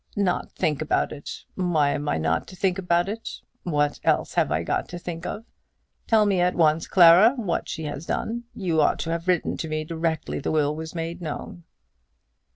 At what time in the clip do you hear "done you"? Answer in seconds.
8.07-8.81